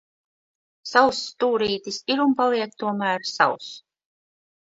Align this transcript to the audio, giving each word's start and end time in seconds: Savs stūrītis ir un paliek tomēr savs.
Savs 0.91 1.19
stūrītis 1.25 1.99
ir 2.15 2.25
un 2.25 2.33
paliek 2.41 2.75
tomēr 2.85 3.29
savs. 3.35 3.71